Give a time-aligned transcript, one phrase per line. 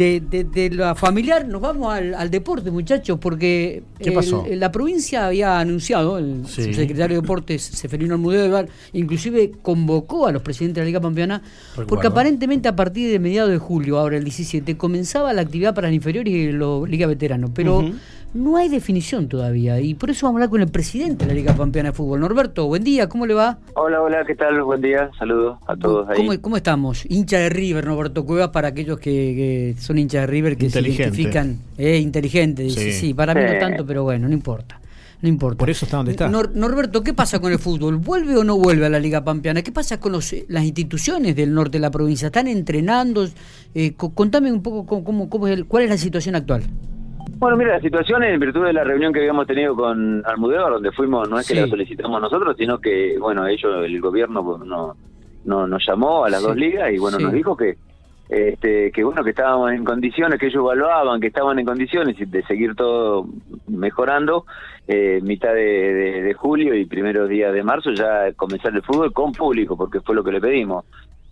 [0.00, 4.46] de, de, la familiar nos vamos al, deporte, muchachos, porque ¿Qué pasó?
[4.48, 10.76] la provincia había anunciado, el secretario de Deportes, Seferino Almudévar, inclusive convocó a los presidentes
[10.76, 11.42] de la Liga Pampeana,
[11.86, 15.88] porque aparentemente a partir de mediados de julio, ahora el 17, comenzaba la actividad para
[15.88, 17.84] el inferior y la Liga Veterano, pero
[18.32, 21.34] no hay definición todavía y por eso vamos a hablar con el presidente de la
[21.34, 22.20] Liga Pampeana de Fútbol.
[22.20, 23.58] Norberto, buen día, ¿cómo le va?
[23.74, 24.62] Hola, hola, ¿qué tal?
[24.62, 26.16] Buen día, saludos a todos ahí.
[26.16, 27.04] ¿Cómo, cómo estamos?
[27.08, 31.58] Hincha de River, Norberto Cuevas, para aquellos que, son hinchas de River, que se identifican.
[31.76, 33.12] Eh, inteligente, dice, sí.
[33.12, 34.80] para mí no tanto, pero bueno, no importa.
[35.20, 35.58] No importa.
[35.58, 36.28] Por eso está donde está.
[36.28, 37.96] Norberto, ¿qué pasa con el fútbol?
[37.96, 39.62] ¿Vuelve o no vuelve a la Liga Pampeana?
[39.62, 42.26] ¿Qué pasa con los, las instituciones del norte de la provincia?
[42.26, 43.26] ¿Están entrenando?
[43.74, 46.62] Eh, contame un poco cómo, cómo es cuál es la situación actual.
[47.38, 50.92] Bueno, mira, la situación en virtud de la reunión que habíamos tenido con Almudévar, donde
[50.92, 54.94] fuimos, no es que la solicitamos nosotros, sino que, bueno, ellos, el gobierno pues, no,
[55.44, 57.76] no, nos llamó a las dos ligas y, bueno, nos dijo que,
[58.30, 62.42] este, que, bueno, que estábamos en condiciones, que ellos evaluaban que estaban en condiciones de
[62.44, 63.26] seguir todo
[63.68, 64.46] mejorando,
[64.86, 69.32] eh, mitad de, de julio y primeros días de marzo ya comenzar el fútbol con
[69.32, 70.84] público, porque fue lo que le pedimos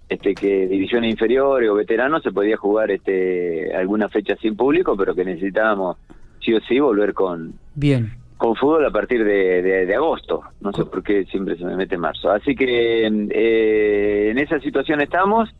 [0.08, 5.14] este que divisiones inferiores o veteranos se podía jugar este alguna fecha sin público, pero
[5.14, 5.98] que necesitábamos
[6.40, 10.42] sí o sí volver con bien con fútbol a partir de, de, agosto.
[10.60, 12.30] No sé por qué siempre se me mete marzo.
[12.30, 15.50] Así que eh, en esa situación estamos.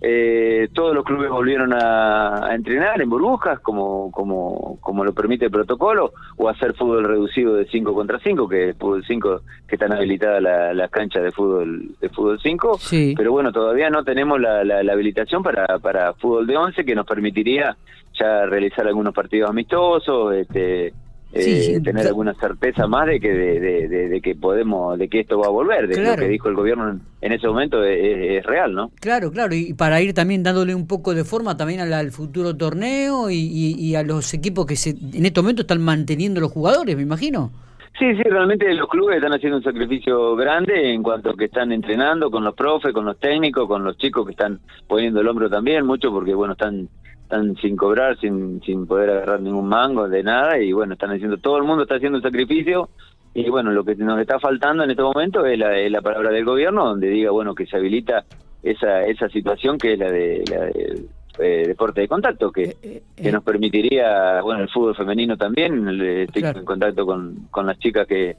[0.00, 5.50] Eh, todos los clubes volvieron a, entrenar en burbujas, como, como, como lo permite el
[5.50, 9.92] protocolo, o hacer fútbol reducido de 5 contra 5, que es fútbol 5, que están
[9.92, 12.78] habilitadas las la canchas de fútbol de fútbol 5.
[13.16, 17.06] Pero bueno, todavía no tenemos la, la, habilitación para, para fútbol de 11, que nos
[17.06, 17.76] permitiría
[18.18, 20.92] ya realizar algunos partidos amistosos, este,
[21.32, 25.50] eh, tener alguna certeza más de que de, que podemos de que esto va a
[25.50, 29.54] volver de lo que dijo el gobierno en, ese momento es, real no claro claro
[29.54, 34.02] y para ir también dándole un poco de forma también al, futuro torneo y, a
[34.02, 37.50] los equipos que se, en este momento están manteniendo los jugadores me imagino.
[37.98, 41.72] Sí, sí, realmente los clubes están haciendo un sacrificio grande en cuanto a que están
[41.72, 45.48] entrenando con los profes, con los técnicos, con los chicos que están poniendo el hombro
[45.48, 46.90] también, mucho porque, bueno, están
[47.26, 51.38] están sin cobrar, sin, sin poder agarrar ningún mango de nada y bueno, están haciendo,
[51.38, 52.88] todo el mundo está haciendo el sacrificio
[53.34, 56.44] y bueno, lo que nos está faltando en este momento es la, la palabra del
[56.44, 58.24] gobierno donde diga, bueno, que se habilita
[58.62, 63.02] esa, esa situación que es la de, la eh, deporte de contacto, que, eh, eh,
[63.14, 68.06] que nos permitiría, bueno, el fútbol femenino también, estoy en contacto con, con las chicas
[68.06, 68.36] que,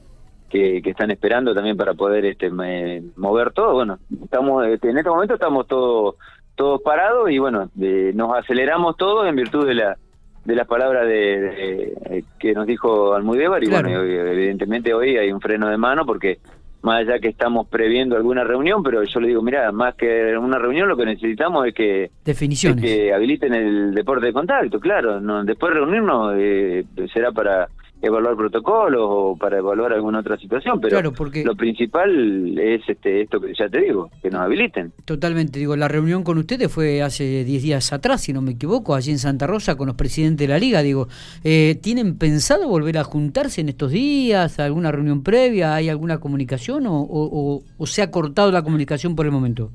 [0.48, 3.74] que, están esperando también para poder este mover todo.
[3.74, 6.16] Bueno, estamos este, en este momento estamos todos
[6.58, 9.96] todos parados y bueno, nos aceleramos todos en virtud de la
[10.44, 15.68] de las palabras de, que nos dijo Almudévar y bueno, evidentemente hoy hay un freno
[15.68, 16.38] de mano porque
[16.82, 20.58] más allá que estamos previendo alguna reunión, pero yo le digo, mira, más que una
[20.58, 22.82] reunión lo que necesitamos es que, Definiciones.
[22.82, 27.68] que habiliten el deporte de contacto, claro, no, después de reunirnos eh, será para
[28.00, 33.52] evaluar protocolos o para evaluar alguna otra situación, pero lo principal es este esto que
[33.54, 34.92] ya te digo, que nos habiliten.
[35.04, 38.94] Totalmente, digo, la reunión con ustedes fue hace 10 días atrás, si no me equivoco,
[38.94, 41.08] allí en Santa Rosa con los presidentes de la liga, digo,
[41.44, 46.84] eh, ¿tienen pensado volver a juntarse en estos días, alguna reunión previa, hay alguna comunicación
[46.86, 49.70] o se ha cortado la comunicación por el momento?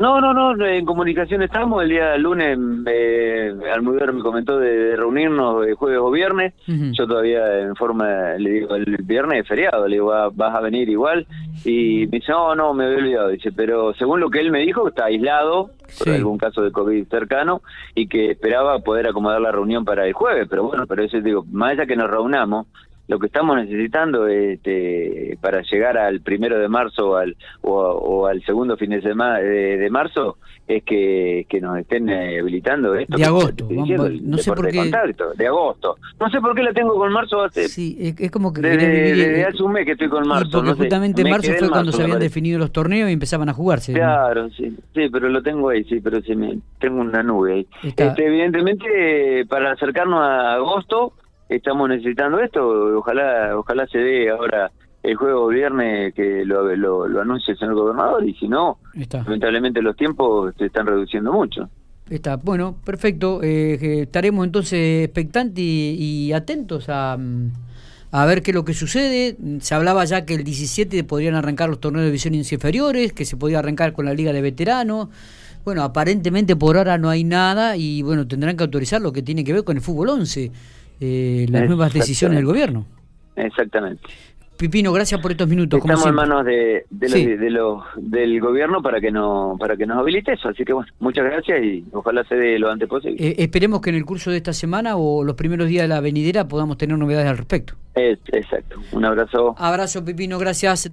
[0.00, 1.82] No, no, no, en comunicación estamos.
[1.82, 6.54] El día lunes eh, Almudévar me comentó de, reunirnos de jueves o viernes.
[6.66, 10.88] Yo todavía en forma, le digo, el viernes es feriado, le digo, vas a venir
[10.88, 11.26] igual.
[11.66, 13.28] Y me dice, no, no, me había olvidado.
[13.28, 15.68] Dice, pero según lo que él me dijo, está aislado
[15.98, 17.60] por algún caso de COVID cercano
[17.94, 20.46] y que esperaba poder acomodar la reunión para el jueves.
[20.48, 22.68] Pero bueno, pero eso digo, más allá que nos reunamos,
[23.10, 28.76] lo que estamos necesitando este, para llegar al primero de marzo al, o, al segundo
[28.76, 30.36] fin de semana de, marzo
[30.68, 33.16] es que, que, nos estén eh, habilitando esto.
[33.16, 34.92] De agosto, no sé por qué.
[35.36, 35.96] De, agosto.
[36.20, 37.66] No sé por qué la tengo con marzo hace.
[37.66, 38.60] Sí, es, como que.
[38.60, 40.62] Desde, hace un mes que estoy con marzo.
[40.62, 43.92] porque justamente marzo fue cuando se habían definido los torneos y empezaban a jugarse.
[43.92, 47.66] Claro, sí, sí, pero lo tengo ahí, sí, pero sí me, tengo una nube ahí.
[47.82, 51.14] Este, evidentemente, para acercarnos a agosto
[51.50, 54.70] estamos necesitando esto, ojalá ojalá se dé ahora
[55.02, 58.78] el juego viernes que lo, lo, anuncie el señor gobernador y si no,
[59.12, 61.68] lamentablemente los tiempos se están reduciendo mucho.
[62.08, 63.40] Está, bueno, perfecto.
[63.42, 67.16] Eh, estaremos entonces expectantes y, atentos a,
[68.10, 69.36] a, ver qué es lo que sucede.
[69.60, 73.36] Se hablaba ya que el 17 podrían arrancar los torneos de divisiones inferiores, que se
[73.36, 75.08] podía arrancar con la Liga de Veteranos.
[75.64, 79.44] Bueno, aparentemente por ahora no hay nada y bueno, tendrán que autorizar lo que tiene
[79.44, 80.50] que ver con el fútbol 11
[81.00, 82.86] eh, las nuevas decisiones del gobierno.
[83.36, 84.02] Exactamente.
[84.60, 85.78] Pipino, gracias por estos minutos.
[85.78, 90.34] Estamos en manos de, de, los, del gobierno para que no para que nos habilite
[90.34, 90.50] eso.
[90.50, 93.16] Así que bueno, muchas gracias y ojalá se dé lo antes posible.
[93.18, 96.02] Eh, esperemos que en el curso de esta semana o los primeros días de la
[96.02, 97.72] venidera podamos tener novedades al respecto.
[97.94, 98.76] exacto.
[98.92, 99.54] Un abrazo.
[99.56, 100.84] Abrazo, Pipino, gracias.